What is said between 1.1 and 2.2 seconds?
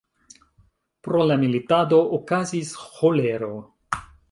la militado